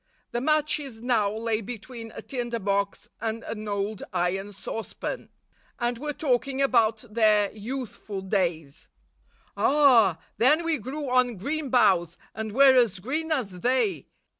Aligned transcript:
The 0.31 0.41
matches 0.41 0.99
now 0.99 1.31
lay 1.31 1.61
between 1.61 2.11
a 2.15 2.23
tinder 2.23 2.57
box 2.57 3.07
and 3.19 3.43
an 3.43 3.67
old 3.67 4.01
iron 4.11 4.51
saucepan, 4.51 5.29
and 5.77 5.99
were 5.99 6.11
talking 6.11 6.59
about 6.59 7.05
their 7.07 7.51
youthful 7.51 8.21
days.' 8.21 8.87
Ah! 9.55 10.17
Then 10.39 10.65
we 10.65 10.79
grew 10.79 11.07
on 11.07 11.37
green 11.37 11.69
boughs, 11.69 12.17
and 12.33 12.51
were 12.51 12.73
as 12.75 12.97
green 12.97 13.31
as 13.31 13.59
they. 13.59 14.07